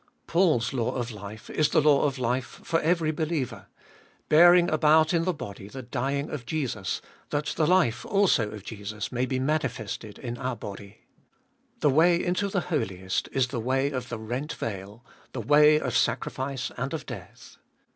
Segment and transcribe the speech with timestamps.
[0.25, 3.67] Paul's law of life is the law of life for every believer:
[4.29, 8.03] Bearing about in the body the dying of Jesus, Sbe IboUest of that the life
[8.07, 11.01] also of Jesus may be manifested in our body.
[11.81, 15.95] The way into the Holiest is the way of the rent veil, the way of
[15.95, 17.57] sacrifice and of death.